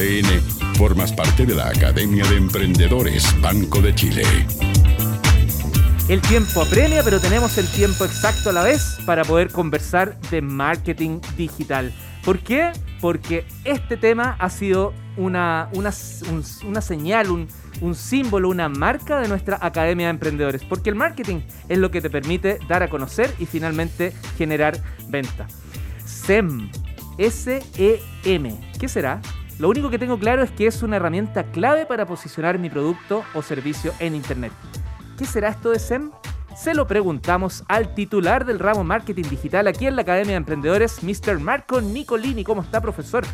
[0.00, 0.40] ADN,
[0.76, 4.22] formas parte de la Academia de Emprendedores Banco de Chile.
[6.08, 10.40] El tiempo apremia, pero tenemos el tiempo exacto a la vez para poder conversar de
[10.40, 11.92] marketing digital.
[12.24, 12.72] ¿Por qué?
[13.02, 15.92] Porque este tema ha sido una, una,
[16.64, 17.46] una señal, un,
[17.82, 20.64] un símbolo, una marca de nuestra Academia de Emprendedores.
[20.64, 25.46] Porque el marketing es lo que te permite dar a conocer y finalmente generar venta.
[26.06, 26.70] SEM,
[27.18, 28.60] S-E-M.
[28.78, 29.20] ¿Qué será?
[29.60, 33.24] Lo único que tengo claro es que es una herramienta clave para posicionar mi producto
[33.34, 34.52] o servicio en Internet.
[35.18, 36.12] ¿Qué será esto de SEM?
[36.56, 41.02] Se lo preguntamos al titular del ramo Marketing Digital aquí en la Academia de Emprendedores,
[41.04, 41.38] Mr.
[41.38, 42.42] Marco Nicolini.
[42.42, 43.24] ¿Cómo está, profesor?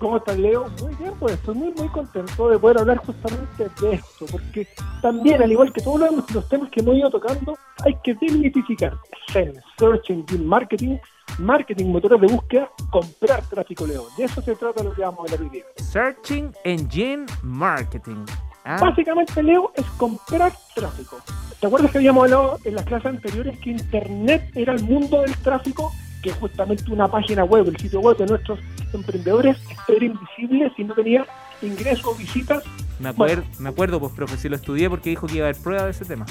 [0.00, 0.66] ¿Cómo estás, Leo?
[0.82, 4.68] Muy bien, pues estoy muy, muy contento de poder hablar justamente de esto, porque
[5.00, 7.56] también, al igual que todos los, temas que hemos ido tocando,
[7.86, 8.98] hay que desmitificar
[9.32, 10.98] SEM, Search Engine Marketing,
[11.38, 14.06] marketing, motores de búsqueda, comprar tráfico, Leo.
[14.16, 18.24] De eso se trata lo que vamos a hablar hoy Searching Engine Marketing.
[18.64, 18.78] Ah.
[18.80, 21.18] Básicamente, Leo, es comprar tráfico.
[21.60, 25.36] ¿Te acuerdas que habíamos hablado en las clases anteriores que Internet era el mundo del
[25.38, 25.92] tráfico?
[26.22, 28.58] Que justamente una página web, el sitio web de nuestros
[28.92, 31.26] emprendedores era invisible si no tenía
[31.60, 32.64] ingresos o visitas.
[32.98, 35.62] Me, acuerdo, me acuerdo, pues, profe, si lo estudié porque dijo que iba a haber
[35.62, 36.24] prueba de ese tema.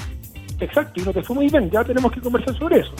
[0.60, 2.94] Exacto, y no te fue muy bien, ya tenemos que conversar sobre eso.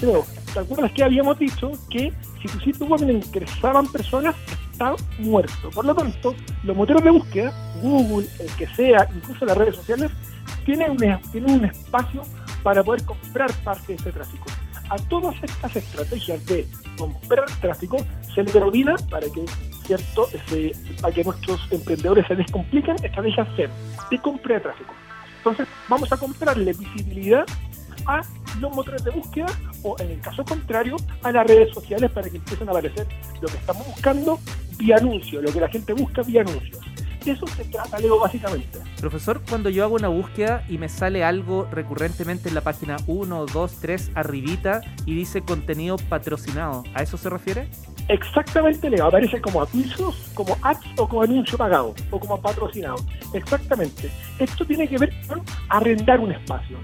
[0.54, 4.36] ¿te acuerdas que habíamos dicho que si tu sitio web le ingresaban personas,
[4.70, 5.70] estaba muerto?
[5.70, 7.52] Por lo tanto, los motores de búsqueda,
[7.82, 10.12] Google, el que sea, incluso las redes sociales,
[10.64, 10.98] tienen un,
[11.32, 12.22] tienen un espacio
[12.62, 14.46] para poder comprar parte de ese tráfico.
[14.88, 17.96] A todas estas estrategias de comprar tráfico
[18.34, 19.44] se le denomina, para que,
[19.86, 20.28] cierto,
[21.00, 23.70] para que nuestros emprendedores se descompliquen, estrategias SEM,
[24.10, 24.94] de compra de tráfico.
[25.38, 27.44] Entonces, vamos a comprarle visibilidad
[28.06, 28.22] a
[28.60, 29.46] los motores de búsqueda
[29.82, 33.06] o, en el caso contrario, a las redes sociales para que empiecen a aparecer
[33.40, 34.38] lo que estamos buscando
[34.78, 36.80] vía anuncio, lo que la gente busca vía anuncios.
[37.24, 38.78] De eso se trata, Leo, básicamente.
[39.00, 43.46] Profesor, cuando yo hago una búsqueda y me sale algo recurrentemente en la página 1,
[43.46, 47.70] 2, 3, arribita y dice contenido patrocinado, ¿a eso se refiere?
[48.08, 49.06] Exactamente, Leo.
[49.06, 52.96] Aparece como avisos, como ads o como anuncio pagado o como patrocinado.
[53.32, 54.10] Exactamente.
[54.38, 56.76] Esto tiene que ver con arrendar un espacio.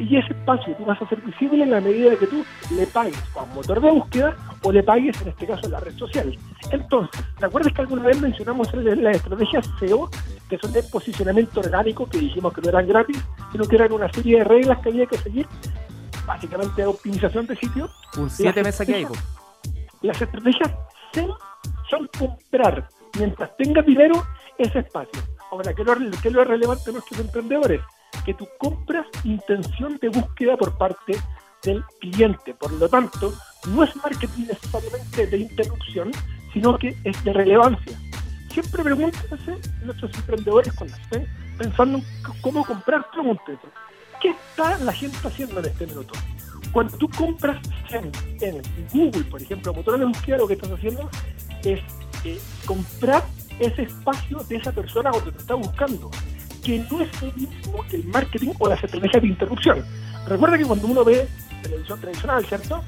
[0.00, 2.42] Y ese espacio tú vas a hacer visible en la medida de que tú
[2.74, 5.80] le pagues a un motor de búsqueda o le pagues, en este caso, a la
[5.80, 6.36] red social.
[6.70, 10.08] Entonces, ¿te acuerdas que alguna vez mencionamos las estrategias SEO,
[10.48, 13.22] que son de posicionamiento orgánico, que dijimos que no eran gratis,
[13.52, 15.46] sino que eran una serie de reglas que había que seguir,
[16.26, 17.90] básicamente optimización de sitio?
[18.16, 19.06] Un 7 meses que hay,
[20.00, 20.70] las estrategias
[21.90, 22.88] son comprar,
[23.18, 24.22] mientras tengas dinero,
[24.56, 25.22] ese espacio.
[25.50, 27.80] Ahora, ¿qué es lo, relevante de nuestros emprendedores?
[28.24, 31.16] Que tú compras intención de búsqueda por parte
[31.62, 32.54] del cliente.
[32.54, 33.32] Por lo tanto,
[33.68, 36.10] no es marketing necesariamente de interrupción,
[36.52, 37.98] sino que es de relevancia.
[38.52, 41.26] Siempre pregúntense nuestros emprendedores cuando estén
[41.56, 42.04] pensando en
[42.40, 43.66] cómo comprar, pregúntense,
[44.20, 46.12] ¿qué está la gente haciendo en este minuto?
[46.72, 47.60] Cuando tú compras
[47.90, 48.10] en,
[48.92, 51.08] Google, por ejemplo, motor de búsqueda, lo que estás haciendo
[51.64, 51.80] es
[52.24, 53.24] eh, comprar
[53.58, 56.10] ese espacio de esa persona donde te está buscando,
[56.62, 59.84] que no es el mismo que el marketing o las estrategias de interrupción.
[60.26, 61.28] Recuerda que cuando uno ve
[61.62, 62.82] televisión tradicional, ¿cierto?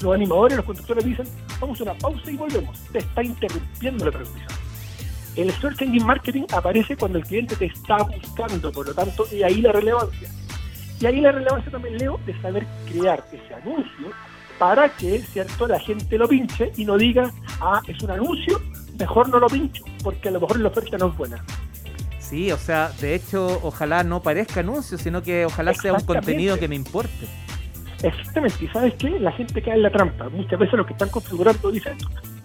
[0.00, 1.26] Los animadores, los conductores dicen,
[1.60, 2.78] vamos a una pausa y volvemos.
[2.92, 4.52] Te está interrumpiendo la transmisión.
[5.36, 9.42] El Search Engine Marketing aparece cuando el cliente te está buscando, por lo tanto, y
[9.42, 10.30] ahí la relevancia.
[10.98, 14.10] Y ahí la relevancia también, Leo, de saber crear ese anuncio
[14.58, 17.30] para que, ¿cierto?, la gente lo pinche y no diga,
[17.60, 18.60] ah, es un anuncio,
[18.98, 21.44] mejor no lo pincho, porque a lo mejor la oferta no es buena.
[22.28, 26.58] Sí, o sea, de hecho, ojalá no parezca anuncio, sino que ojalá sea un contenido
[26.58, 27.28] que me importe.
[28.02, 30.28] Exactamente, y sabes qué, la gente cae en la trampa.
[30.28, 31.96] Muchas veces los que están configurando dicen,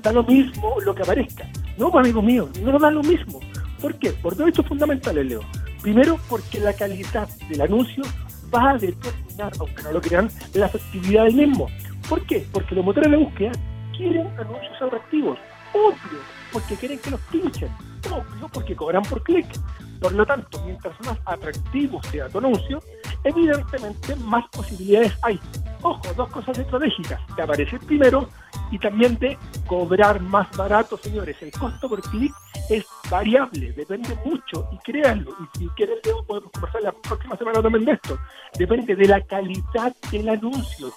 [0.04, 1.50] da lo mismo lo que aparezca.
[1.80, 3.40] No, pues, amigo mío, no da lo mismo.
[3.82, 4.12] ¿Por qué?
[4.12, 5.42] Por dos hechos fundamentales, Leo.
[5.82, 8.04] Primero, porque la calidad del anuncio
[8.54, 11.68] va a determinar, aunque no lo crean, la efectividad del mismo.
[12.08, 12.46] ¿Por qué?
[12.52, 13.52] Porque los motores de búsqueda
[13.98, 15.40] quieren anuncios atractivos,
[15.74, 16.20] obvio,
[16.54, 17.70] porque quieren que los pinchen,
[18.52, 19.48] porque cobran por clic.
[20.00, 22.82] Por lo tanto, mientras más atractivo sea tu anuncio,
[23.24, 25.40] evidentemente más posibilidades hay.
[25.84, 28.28] Ojo, dos cosas estratégicas, de aparecer primero
[28.72, 29.38] y también de
[29.68, 31.38] cobrar más barato, señores.
[31.42, 32.34] El costo por clic
[32.70, 37.86] es variable, depende mucho, y créanlo, y si quieren podemos conversar la próxima semana también
[37.86, 38.18] de esto,
[38.58, 40.92] depende de la calidad del anuncio,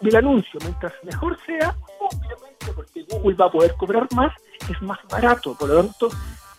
[0.00, 4.32] del anuncio, mientras mejor sea, obviamente porque Google va a poder cobrar más,
[4.70, 6.08] es más barato, por lo tanto,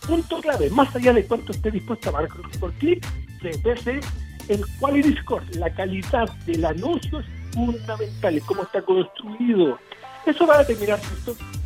[0.06, 3.06] punto clave, más allá de cuánto esté dispuesto a pagar por clic,
[3.40, 4.00] debe
[4.48, 9.78] el quality score, la calidad del anuncio es fundamental, cómo está construido.
[10.26, 10.98] Eso va a determinar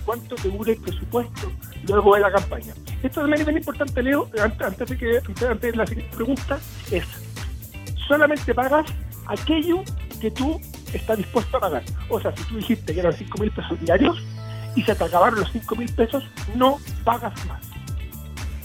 [0.05, 1.51] cuánto te dure el presupuesto
[1.89, 2.75] luego de la campaña.
[3.03, 6.59] Esto también es bien importante, Leo, antes, de que antes, de la siguiente pregunta,
[6.91, 7.05] es
[8.07, 8.87] solamente pagas
[9.27, 9.83] aquello
[10.21, 10.61] que tú
[10.93, 11.83] estás dispuesto a pagar.
[12.09, 14.23] O sea, si tú dijiste que eran 5 mil pesos diarios
[14.77, 17.74] y se te acabaron los 5 mil pesos, no pagas más.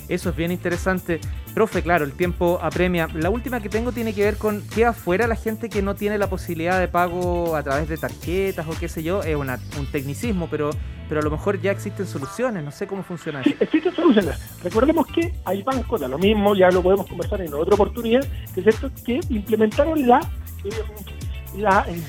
[0.09, 1.21] Eso es bien interesante.
[1.53, 3.07] Profe, claro, el tiempo apremia.
[3.13, 6.17] La última que tengo tiene que ver con que afuera la gente que no tiene
[6.17, 9.21] la posibilidad de pago a través de tarjetas o qué sé yo.
[9.21, 10.71] Es un tecnicismo, pero,
[11.07, 12.63] pero a lo mejor ya existen soluciones.
[12.63, 13.51] No sé cómo funciona eso.
[13.51, 14.59] Sí, existen soluciones.
[14.63, 18.61] Recordemos que hay bancos, de lo mismo, ya lo podemos conversar en otra oportunidad, que
[18.61, 20.19] es cierto que implementaron la,
[20.63, 20.69] eh,
[21.57, 22.01] la eh,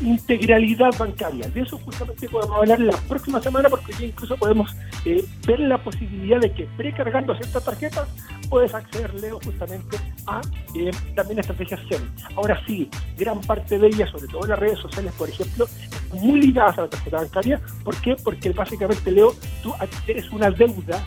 [0.00, 1.48] integralidad bancaria.
[1.48, 4.74] De eso justamente podemos hablar la próxima semana porque ya incluso podemos
[5.04, 8.08] eh, ver la posibilidad de que precargando ciertas tarjetas
[8.48, 9.96] puedes acceder, Leo, justamente
[10.26, 10.40] a
[10.74, 12.02] eh, también estrategias SEM.
[12.36, 15.66] Ahora sí, gran parte de ellas, sobre todo las redes sociales, por ejemplo,
[16.14, 17.60] muy ligadas a la tarjeta bancaria.
[17.84, 18.16] ¿Por qué?
[18.22, 19.32] Porque básicamente, Leo,
[19.62, 19.72] tú
[20.06, 21.04] eres una deuda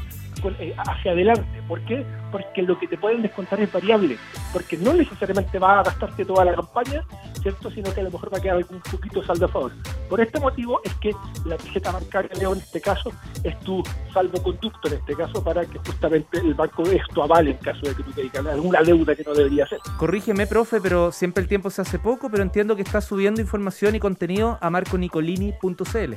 [0.60, 1.62] eh, hacia adelante.
[1.68, 2.06] ¿Por qué?
[2.32, 4.18] Porque lo que te pueden descontar es variable,
[4.52, 7.06] porque no necesariamente va a gastarte toda la campaña,
[7.44, 7.70] ¿cierto?
[7.70, 9.72] Sino que a lo mejor va a quedar un poquito saldo a favor.
[10.10, 11.12] Por este motivo es que
[11.46, 13.12] la tarjeta bancaria, Leo, en este caso,
[13.44, 17.82] es tu salvoconducto, en este caso, para que justamente el banco esto avale en caso
[17.82, 19.80] de que tú tengas alguna deuda que no debería ser.
[19.98, 23.96] Corrígeme, profe, pero siempre el tiempo se hace poco, pero entiendo que está subiendo información
[23.96, 26.14] y contenido a marconicolini.cl.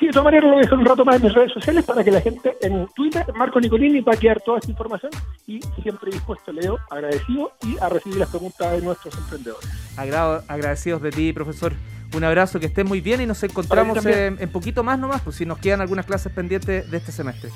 [0.00, 1.84] Sí, de todas maneras lo voy a dejar un rato más en mis redes sociales
[1.84, 5.12] para que la gente en Twitter, Marco Nicolini, va a quedar toda esta información
[5.46, 9.68] y siempre dispuesto, Leo, agradecido y a recibir las preguntas de nuestros emprendedores.
[9.98, 11.74] Agrado, agradecidos de ti, profesor.
[12.14, 15.44] Un abrazo, que estés muy bien y nos encontramos en, poquito más nomás, pues si
[15.44, 17.50] nos quedan algunas clases pendientes de este semestre.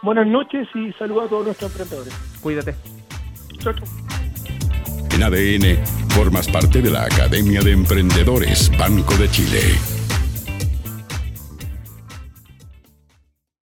[0.00, 2.14] Buenas noches y saludos a todos nuestros emprendedores.
[2.40, 2.76] Cuídate.
[3.58, 3.86] Chau, chau.
[5.10, 9.97] En ADN, formas parte de la Academia de Emprendedores Banco de Chile.